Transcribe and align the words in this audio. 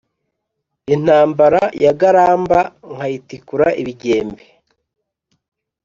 Intambara 0.95 1.61
yagaramba 1.85 2.59
nkayitikura 2.93 3.67
ibigembe, 3.81 4.43